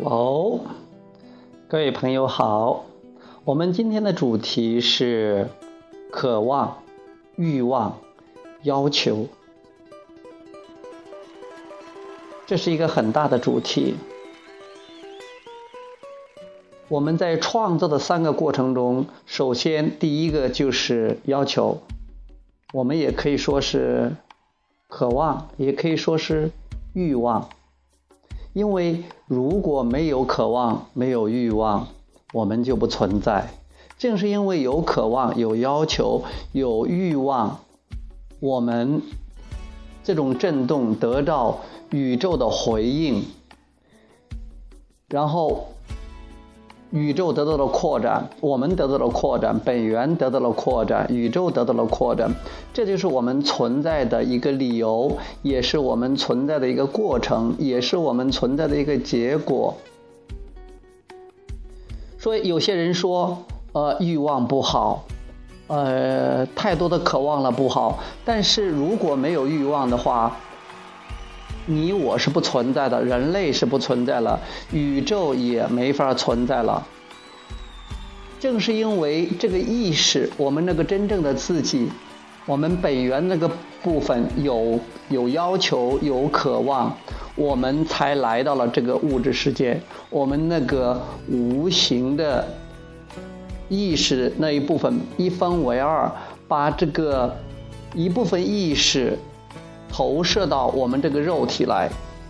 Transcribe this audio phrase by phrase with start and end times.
[0.00, 0.60] 哦，
[1.68, 2.86] 各位朋友好，
[3.44, 5.48] 我们今天的主题是
[6.10, 6.82] 渴望、
[7.36, 8.00] 欲望、
[8.62, 9.26] 要求，
[12.46, 13.96] 这是一个很大的主题。
[16.88, 21.82] 我们在创造的三个过程中，首先第一个就是要求，
[22.72, 24.16] 我们也可以说是
[24.88, 26.50] 渴望，也可以说是
[26.94, 27.50] 欲望。
[28.54, 31.88] 因为如果没有渴望，没有欲望，
[32.32, 33.50] 我们就不存在。
[33.98, 37.60] 正是因为有渴望、有要求、有欲望，
[38.40, 39.02] 我们
[40.02, 41.58] 这种震动得到
[41.90, 43.24] 宇宙的回应，
[45.08, 45.68] 然后。
[46.90, 52.34] 宇宙得到了扩展，我们得到了扩展，本源得到了扩展，宇宙得到了扩展，
[52.72, 59.76] 这就是我们存在的一个理由，也是我们存在的一个过程，也是我们存在的一个结果。
[62.18, 63.36] 所以有些人说，
[63.72, 65.04] 呃，欲望不好，
[65.66, 70.34] 呃，太多的渴望了不好，但是如果没有欲望的话。
[71.70, 74.40] 你我是不存在的，人类是不存在了，
[74.72, 76.86] 宇宙也没法存在了。
[78.40, 81.90] 正是因为这个意识，我们那个真正的自己，
[82.46, 83.50] 我们本源那个
[83.82, 86.96] 部分有有要求、有渴望，
[87.36, 89.78] 我们才来到了这个物质世界。
[90.08, 92.46] 我们那个无形的
[93.68, 96.10] 意识那一部分一分为二，
[96.48, 97.36] 把这个
[97.94, 99.18] 一部分意识。
[99.90, 101.88] 投射到我们这个肉体来，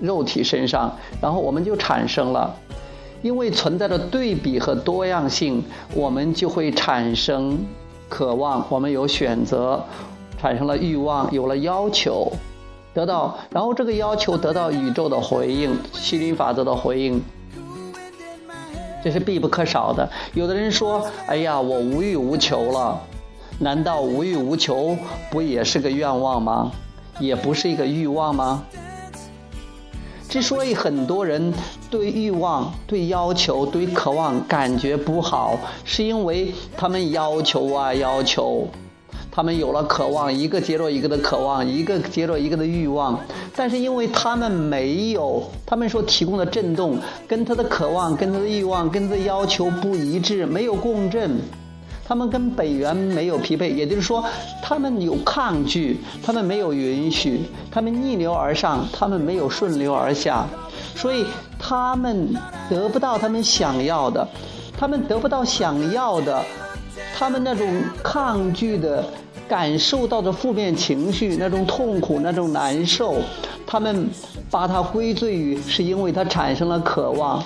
[0.00, 2.54] 肉体身上，然后我们就产生了，
[3.22, 5.62] 因为存在着对比和多样性，
[5.94, 7.58] 我们就会产生
[8.08, 9.84] 渴望，我们有选择，
[10.40, 12.32] 产生了欲望，有了要求，
[12.94, 17.22] 得到，然后这个要求得到宇宙的回应，吸引力法则的回应，
[19.04, 20.08] 这是必不可少的。
[20.34, 22.98] 有的人说：“哎呀，我无欲无求了，
[23.58, 24.96] 难道无欲无求
[25.30, 26.70] 不也是个愿望吗？”
[27.20, 28.64] 也不是一个欲望吗？
[30.28, 31.52] 之所以很多人
[31.90, 38.68] 对欲望、对要求、对渴望感觉不好，是因为他们要求啊要求，
[39.30, 43.18] 他们有了渴望，一个接着一个的渴望，一个接着一个的欲望，
[43.56, 51.40] 但是因为他们没有，他们所提供的震动跟他的渴望、跟他的欲望、跟他的要求不一致，没有共振。
[52.10, 54.24] 他们跟本源没有匹配，也就是说，
[54.60, 60.44] 他们有抗拒，他们没有允许，他们逆流而上，他们没有顺流而下，
[60.96, 61.24] 所以
[61.56, 62.34] 他们
[62.68, 64.26] 得不到他们想要的，
[64.76, 66.42] 他们得不到想要的，
[67.16, 67.64] 他们那种
[68.02, 69.04] 抗拒的
[69.48, 73.18] 感受到的负面情绪，那种痛苦，那种难受，
[73.64, 74.10] 他们
[74.50, 77.40] 把它归罪于是因为他产生了渴望。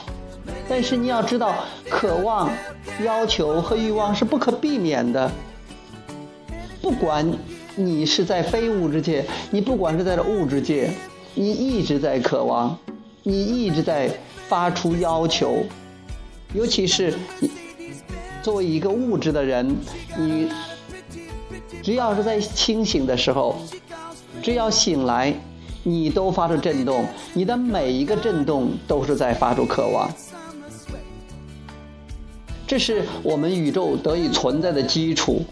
[0.68, 2.50] 但是你要知道，渴望、
[3.04, 5.30] 要求和欲望是不可避免的。
[6.80, 7.26] 不管
[7.76, 10.90] 你是在非物质界，你不管是在物质界，
[11.34, 12.76] 你一直在渴望，
[13.22, 14.10] 你一直在
[14.48, 15.64] 发出要求。
[16.54, 17.50] 尤其是你
[18.42, 19.76] 作为一个物质的人，
[20.16, 20.48] 你
[21.82, 23.56] 只要是在清醒的时候，
[24.42, 25.34] 只要醒来，
[25.82, 30.08] 你都发出震动，你的每一个震动都是在发出渴望。
[32.66, 35.42] 这是我们宇宙得以存在的基础，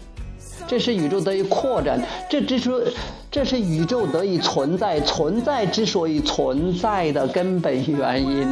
[0.67, 2.81] 这是宇宙得以扩展，这之所，
[3.29, 8.47] 这是宇宙得以存在，存在之所以存在的根本原因，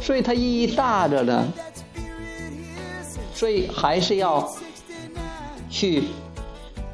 [0.00, 1.46] 所以它意义大着呢。
[3.34, 4.48] 所以还是要
[5.68, 6.04] 去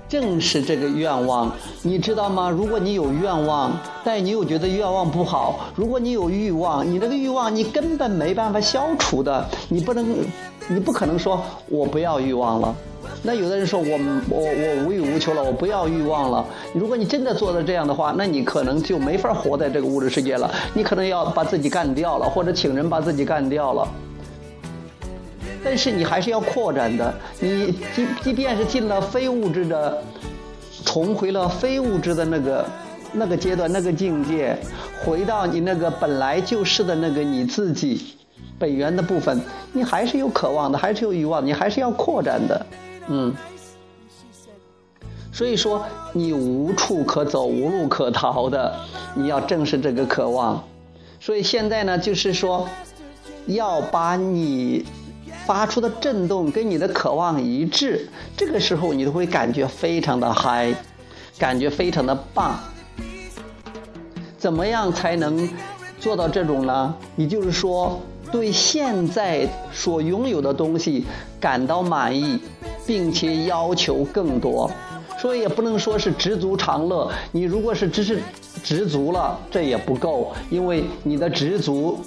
[0.08, 1.52] 正视这个愿望，
[1.82, 2.48] 你知道吗？
[2.48, 10.16] 如果你有愿望，但你又觉得愿望不好；如果你有欲望，你这个欲望你根本没办法消除的，你不能。
[10.68, 12.74] 你不可能说我不要欲望了，
[13.22, 13.98] 那有的人说我
[14.28, 16.44] 我我无欲无求了，我不要欲望了。
[16.74, 23.88] 如果你真的做到这样的话，那你可能就没法活在这个物质世界了，你可能要把自己干掉了，或者请人把自己干掉了。
[25.64, 30.02] 但是你还是要扩展的，你即即便是进了非物质的，
[30.84, 32.66] 重回了非物质的那个
[33.12, 34.56] 那个阶段、那个境界，
[35.02, 38.14] 回到你那个本来就是的那个你自己。
[38.58, 39.40] 本源的部分，
[39.72, 42.66] 你还是有渴望的，还是有欲望，你还是要扩展的，
[43.08, 43.34] 嗯。
[45.30, 48.74] 所以说，你无处可走，无路可逃的，
[49.14, 50.64] 你要正视这个渴望。
[51.20, 52.68] 所以现在呢，就是说，
[53.46, 54.84] 要把你
[55.46, 60.74] 发出的震动跟你的渴望一致，这个时候你都会感觉非常的嗨，
[61.38, 62.58] 感觉非常的棒。
[64.36, 65.48] 怎么样才能
[66.00, 66.94] 做到这种呢？
[67.16, 68.00] 也就是说，
[68.30, 71.04] 对现在所拥有的东西
[71.40, 72.38] 感到满意，
[72.86, 74.70] 并且要求更多。
[75.18, 77.10] 所以也不能说是知足常乐。
[77.32, 78.20] 你如果是只是
[78.62, 81.98] 知足了，这也不够，因为你的知足。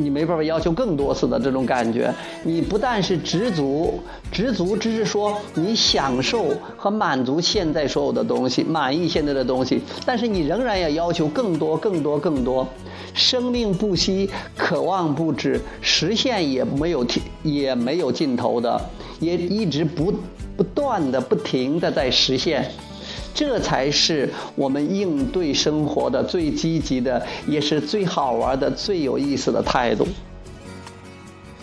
[0.00, 2.14] 你没办法要求更多次的这种感觉，
[2.44, 4.00] 你不但是知足，
[4.30, 6.46] 知足只是说你享受
[6.76, 12.66] 和满足现在所有的东西，满意现在的东西，但是你仍然要要求更多、更多、更多。
[13.12, 18.80] 生命不息，渴望不止，实现也没有停，也没有尽头的，
[19.18, 20.14] 也一直不
[20.56, 22.70] 不断的、不停的在实现。
[23.38, 30.04] 这才是我们应对生活的最积极的，也是最好玩的、最有意思的态度。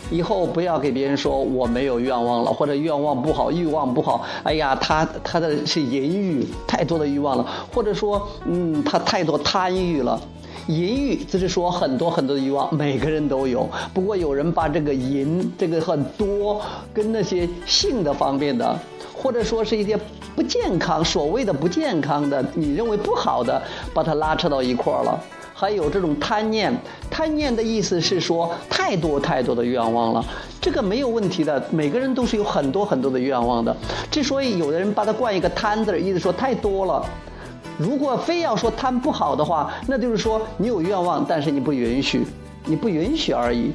[0.10, 4.26] 以后不要给别人说我没有愿望了，或者愿望不好、欲望不好。
[4.44, 10.18] 哎呀，他他的是淫欲，太多的欲望了，或者说，嗯，他太多贪欲了。
[10.68, 13.70] 淫欲就是说很多很多的欲望，每个人都有。
[13.94, 16.60] 不过有人把这个淫这个很多
[16.94, 18.80] 跟那些性的方面的，
[19.16, 20.00] 或者说是一些
[20.36, 23.62] 不健康，所谓的不健康的，你认为不好的，
[23.94, 25.24] 把它拉扯到一块儿了。
[25.54, 26.76] 还有这种贪念，
[27.10, 30.26] 贪念的意思是说太多太多的愿望了，
[30.60, 33.74] 这个没有问题的，每个人都是有很多很多的愿望的。
[34.12, 37.06] 之所以有的人把它冠一个贪字，意思说太多了。
[37.78, 42.26] 如果非要说贪不好的话，那就是说你有愿望，但是你不允许，
[42.66, 43.72] 你不允许而已。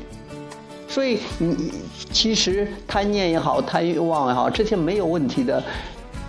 [0.88, 1.72] 所以你
[2.12, 5.62] 其实贪念也好，贪欲望也好，这些没有问题的，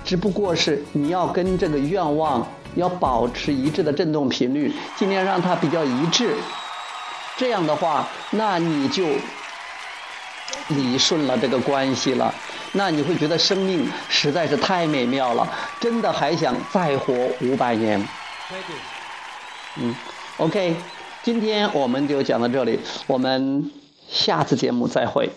[0.03, 2.45] 只不过是你要跟这个愿望
[2.75, 6.35] 要保持一致的振动频率，尽量让它比较一致。
[7.37, 9.03] 这样的话，那你就
[10.69, 12.33] 理顺了这个关系了。
[12.73, 15.47] 那你会觉得生命实在是太美妙了，
[15.79, 18.07] 真的还想再活五百年。
[19.77, 19.95] 嗯
[20.37, 20.75] ，OK，
[21.23, 23.71] 今天我们就讲到这里，我们
[24.09, 25.29] 下次节目再会。